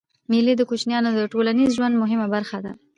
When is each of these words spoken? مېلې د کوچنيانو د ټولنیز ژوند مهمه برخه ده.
مېلې 0.31 0.53
د 0.57 0.61
کوچنيانو 0.69 1.09
د 1.15 1.21
ټولنیز 1.31 1.69
ژوند 1.77 1.95
مهمه 2.03 2.27
برخه 2.35 2.57
ده. 2.65 2.71